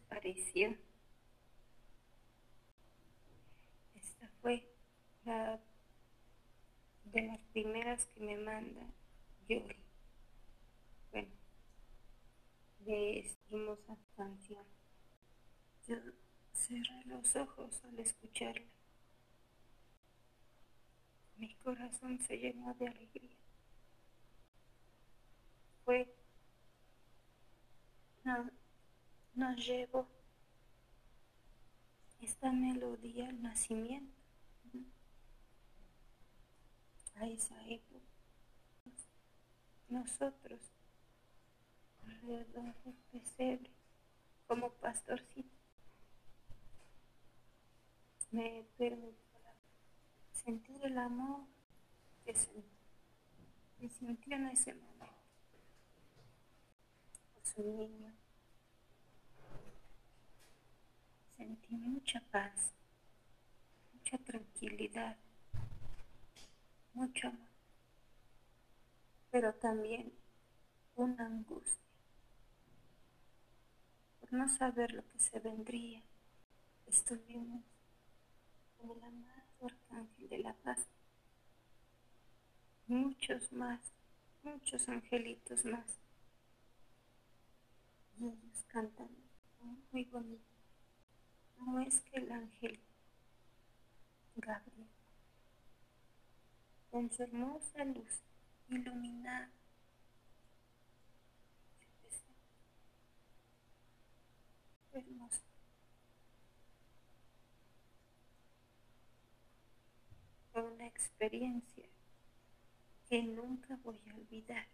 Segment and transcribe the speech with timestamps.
[0.00, 0.78] les?
[3.94, 4.68] Esta fue
[5.24, 5.60] la
[7.04, 8.82] de las primeras que me manda
[9.48, 9.76] Yuri.
[11.10, 11.28] Bueno,
[12.80, 14.64] de esta hermosa canción.
[15.86, 15.96] Yo
[16.52, 18.66] cerré los ojos al escucharla.
[21.36, 23.36] Mi corazón se llenó de alegría.
[25.84, 26.14] Fue,
[28.24, 28.50] no,
[29.34, 30.06] nos llevó
[32.20, 34.12] esta melodía al nacimiento,
[37.16, 38.06] a esa época.
[39.88, 40.60] Nosotros,
[42.06, 43.70] alrededor del pesebre,
[44.46, 45.52] como pastorcitos,
[48.30, 49.22] me permitió
[50.32, 51.46] sentir el amor
[52.24, 52.64] que sentí,
[53.78, 55.06] que sintió en ese momento
[57.34, 58.21] por su niño.
[61.36, 62.72] Sentí mucha paz,
[63.94, 65.16] mucha tranquilidad,
[66.94, 67.48] mucho amor,
[69.30, 70.12] pero también
[70.96, 71.82] una angustia
[74.20, 76.02] por no saber lo que se vendría.
[76.86, 77.64] Estuvimos
[78.78, 80.86] con el amado Arcángel de la Paz,
[82.86, 83.80] muchos más,
[84.42, 85.98] muchos angelitos más.
[88.18, 89.08] Y ellos cantan
[89.90, 90.51] muy bonito.
[91.64, 92.80] No es que el ángel
[94.36, 94.88] Gabriel,
[96.90, 98.20] con su hermosa luz
[98.68, 99.50] iluminada,
[104.92, 105.40] hermoso.
[110.52, 111.86] Fue una experiencia
[113.08, 114.66] que nunca voy a olvidar.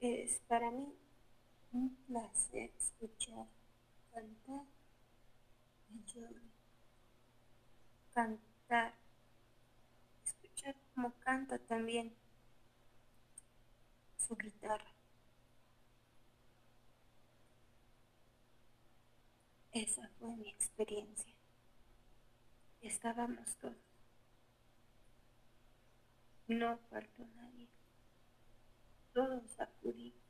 [0.00, 0.94] Es para mí
[1.72, 3.55] un placer escuchar
[4.16, 4.64] cantar
[8.14, 8.94] cantar
[10.24, 12.14] escuchar cómo canta también
[14.16, 14.90] su guitarra.
[19.72, 21.34] Esa fue mi experiencia.
[22.80, 23.76] Estábamos todos.
[26.48, 27.68] No faltó nadie.
[29.12, 30.25] Todos acudimos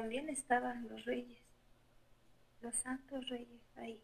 [0.00, 1.42] También estaban los reyes,
[2.62, 4.02] los santos reyes ahí.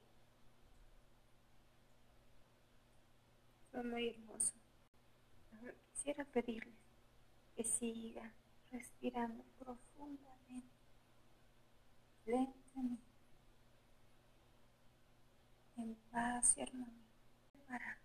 [3.72, 4.52] Fue muy hermoso.
[5.94, 6.74] Quisiera pedirles
[7.56, 8.30] que sigan
[8.70, 10.68] respirando profundamente,
[12.26, 13.02] lentamente,
[15.78, 17.98] en paz y armonía,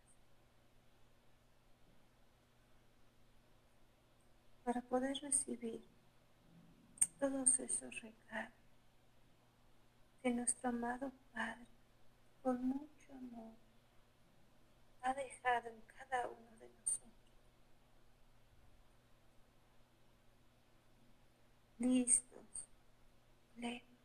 [4.63, 5.90] para poder recibir
[7.21, 8.51] todos esos regalos
[10.23, 11.67] que nuestro amado Padre,
[12.41, 13.53] con mucho amor,
[15.03, 17.13] ha dejado en cada uno de nosotros.
[21.77, 22.67] Listos,
[23.55, 23.99] lentos,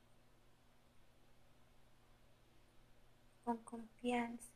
[3.44, 4.52] con confianza,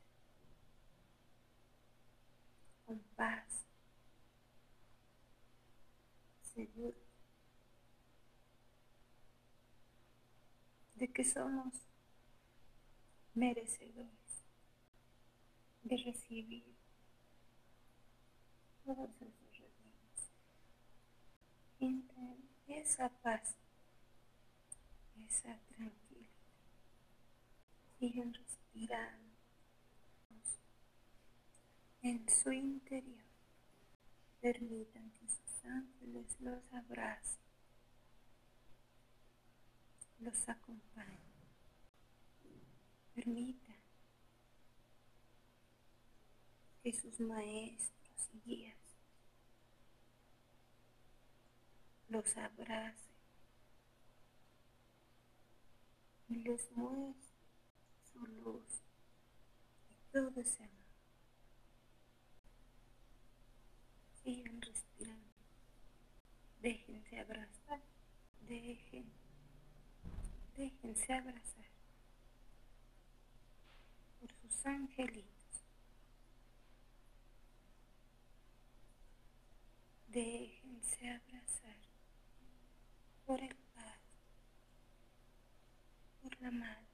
[2.85, 3.65] con paz,
[6.43, 7.00] seguros
[11.01, 11.73] de que somos
[13.35, 14.45] merecedores
[15.83, 16.77] de recibir
[18.85, 20.31] todos esos regalos.
[21.79, 23.57] Sienten esa paz,
[25.27, 26.29] esa tranquilidad.
[27.99, 29.31] Siguen respirando
[32.03, 33.25] en su interior.
[34.43, 37.40] Permitan que sus ángeles los abracen
[40.21, 41.19] los acompañe.
[43.15, 43.75] Permita
[46.83, 48.77] que sus maestros y guías
[52.09, 53.11] los abrace
[56.29, 57.37] y les muestre
[58.13, 58.83] su luz
[59.91, 60.81] y todo ese amor.
[64.23, 65.31] Sigan respirando.
[66.61, 67.81] Déjense abrazar.
[68.43, 69.11] Dejen
[70.61, 71.71] déjense abrazar
[74.21, 75.65] por sus angelitos.
[80.09, 81.79] Déjense abrazar
[83.25, 84.01] por el Padre,
[86.23, 86.87] por la Madre.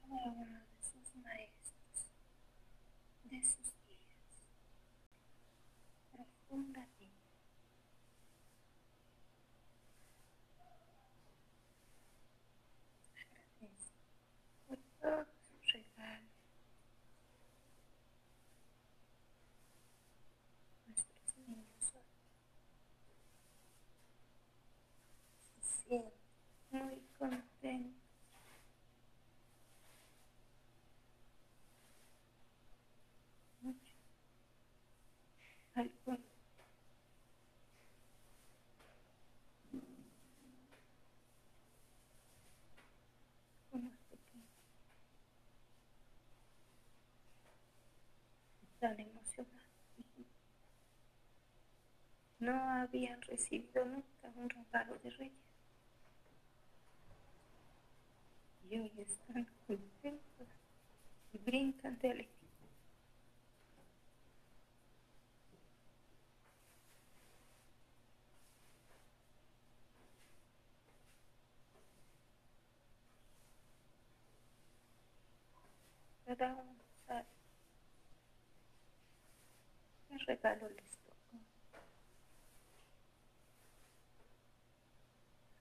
[0.00, 2.12] Cada uno de sus maestros,
[3.24, 4.48] de sus guías.
[6.12, 7.08] profundamente.
[13.16, 13.92] Agradece
[14.66, 16.30] por todos sus regalos.
[20.86, 22.02] Nuestros niños hoy
[25.90, 27.94] muy contentos.
[33.62, 33.94] Mucho.
[48.74, 49.58] Están emocionados.
[52.40, 55.57] No habían recibido nunca un regalo de reyes.
[58.70, 60.48] Y hoy están contentos
[61.32, 62.38] y brincan de alegría.
[76.26, 76.76] Cada uno
[77.06, 77.24] sabe
[80.08, 81.40] qué regalo les tocó.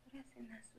[0.08, 0.77] Abracen a sus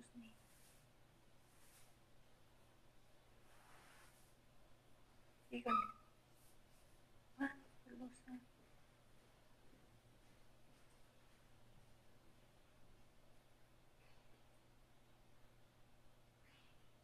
[5.51, 5.87] Díganle
[7.37, 8.41] cuánto los aman.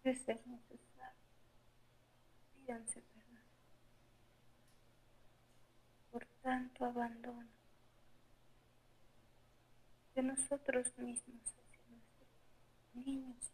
[0.03, 1.23] De ser necesario,
[2.55, 3.41] pídanse perdón.
[6.11, 7.49] Por tanto abandono.
[10.15, 12.29] De nosotros mismos hacia nuestros
[12.95, 13.51] niños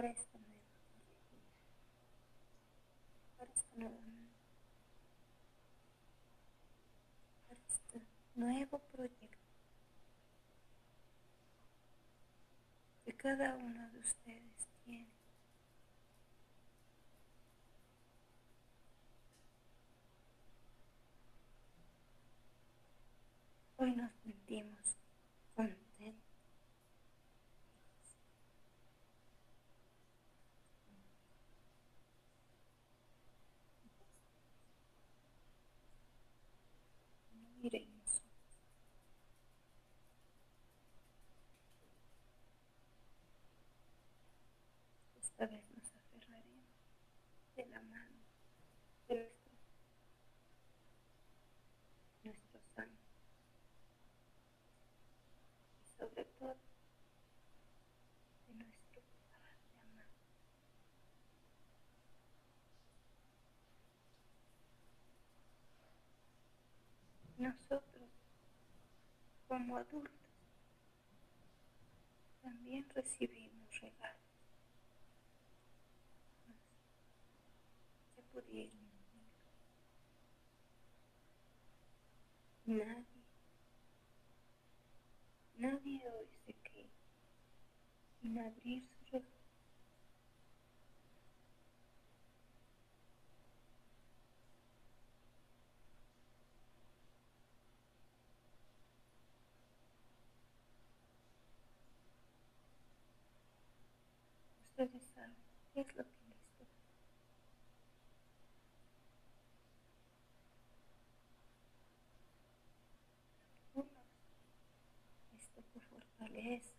[0.00, 0.38] para este
[8.34, 9.46] nuevo proyecto
[13.04, 15.06] que cada uno de ustedes tiene.
[23.76, 23.94] Hoy
[45.40, 46.66] Esta vez nos aferraremos
[47.56, 48.18] de la mano
[49.08, 49.48] de nuestro,
[52.24, 53.00] nuestros ángeles
[55.80, 56.56] y sobre todo
[58.48, 60.10] de nuestro Padre amado.
[67.38, 68.10] Nosotros,
[69.48, 70.12] como adultos,
[72.42, 74.29] también recibimos regalos.
[78.40, 78.80] ¿Qué pudieron
[82.66, 83.04] Nadie,
[85.58, 86.88] nadie hoy se queda
[88.20, 88.88] sin abrir
[105.74, 106.70] qué es lo que les toca.
[113.74, 113.90] Unos
[115.32, 115.80] les toca
[116.30, 116.74] fortaleza,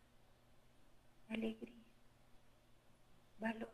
[1.30, 1.84] alegría,
[3.40, 3.70] valor.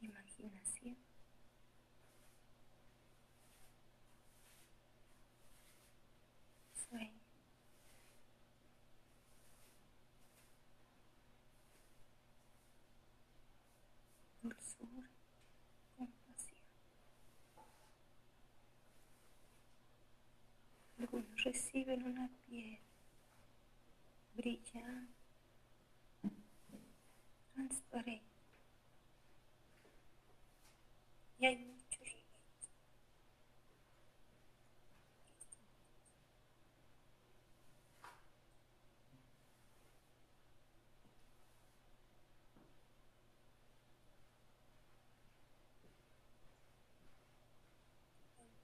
[0.00, 0.96] Imaginación.
[21.44, 22.78] Reciben una piel
[24.34, 25.12] brillante,
[27.54, 28.26] transparente.
[31.38, 32.20] Y hay muchos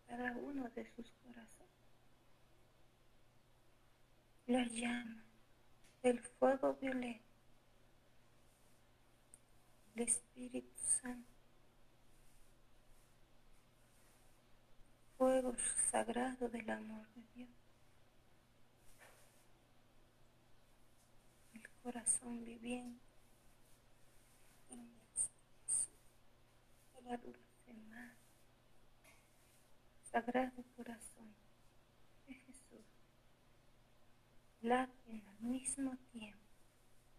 [0.07, 1.86] cada uno de sus corazones.
[4.47, 5.25] La llama
[6.03, 7.25] del fuego violeta,
[9.95, 11.33] el Espíritu Santo,
[15.19, 15.55] fuego
[15.91, 17.51] sagrado del amor de Dios.
[21.55, 23.07] El corazón viviente
[27.09, 28.17] la dulce madre,
[30.11, 31.35] sagrado corazón
[32.27, 32.85] de Jesús,
[34.67, 36.45] laten al mismo tiempo,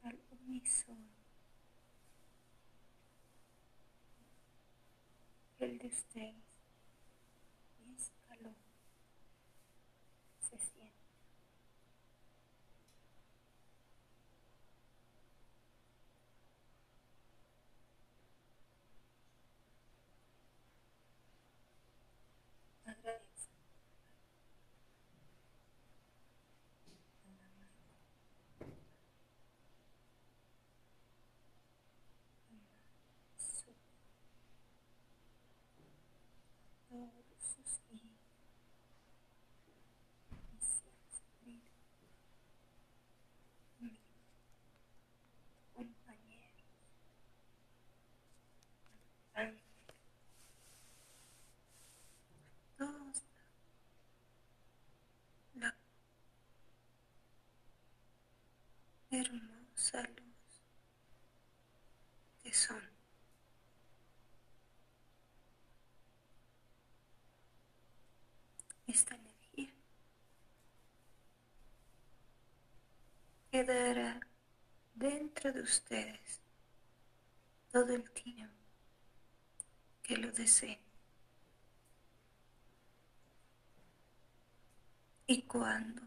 [0.04, 1.08] al unísono,
[5.60, 6.47] el de.
[59.20, 60.64] Hermosa luz
[62.44, 62.82] que son.
[68.88, 69.74] Esta energía
[73.52, 74.20] quedará
[74.96, 76.40] dentro de ustedes
[77.72, 78.54] todo el tiempo
[80.04, 80.80] que lo deseen.
[85.28, 86.02] Y cuando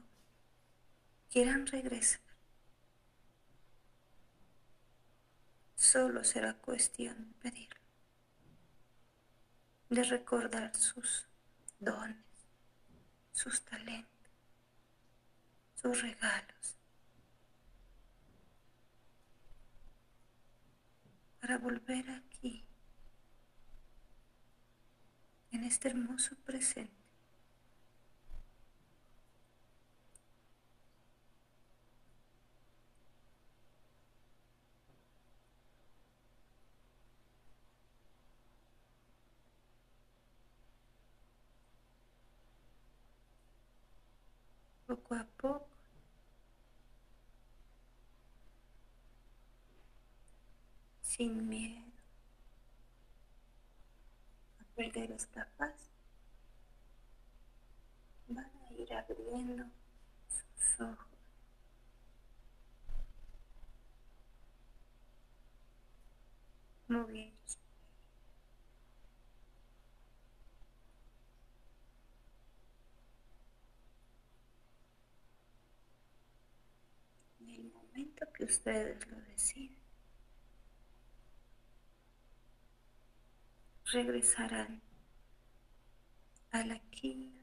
[1.31, 2.29] quieran regresar,
[5.92, 7.80] Solo será cuestión pedirlo,
[9.88, 11.26] de recordar sus
[11.80, 12.25] dones,
[13.32, 14.30] sus talentos,
[15.75, 16.76] sus regalos,
[21.40, 22.64] para volver aquí,
[25.50, 27.00] en este hermoso presente
[45.11, 45.67] poco a poco.
[51.02, 51.90] Sin miedo
[54.61, 55.90] a perder esta paz,
[58.29, 59.64] van a ir abriendo
[60.29, 61.07] sus ojos.
[66.88, 67.29] moviendo
[78.40, 79.76] que ustedes lo deciden.
[83.92, 84.80] Regresarán
[86.50, 87.42] al aquí y